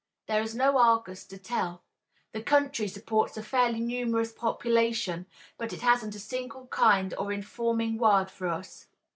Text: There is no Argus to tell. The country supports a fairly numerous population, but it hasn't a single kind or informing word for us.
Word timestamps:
There 0.25 0.41
is 0.41 0.55
no 0.55 0.79
Argus 0.79 1.25
to 1.25 1.37
tell. 1.37 1.83
The 2.31 2.41
country 2.41 2.87
supports 2.87 3.37
a 3.37 3.43
fairly 3.43 3.79
numerous 3.79 4.31
population, 4.31 5.27
but 5.59 5.73
it 5.73 5.81
hasn't 5.81 6.15
a 6.15 6.19
single 6.19 6.65
kind 6.69 7.13
or 7.19 7.31
informing 7.31 7.99
word 7.99 8.31
for 8.31 8.47
us. 8.47 8.87